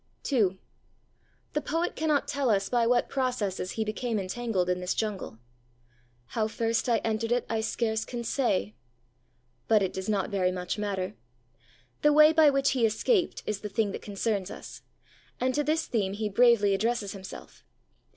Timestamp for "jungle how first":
4.95-6.89